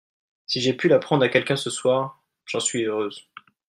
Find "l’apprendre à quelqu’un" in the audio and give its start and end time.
0.87-1.55